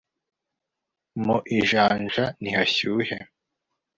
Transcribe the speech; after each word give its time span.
Mu 1.23 1.37
ijanja 1.59 2.25
nihashyuhe 2.41 3.17